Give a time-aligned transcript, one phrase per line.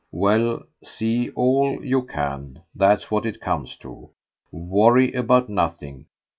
[0.11, 2.63] "Well, see all you can.
[2.73, 4.09] That's what it comes to.
[4.51, 6.07] Worry about nothing.